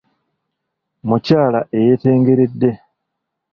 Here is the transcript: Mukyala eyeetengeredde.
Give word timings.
Mukyala 1.07 1.59
eyeetengeredde. 1.77 2.71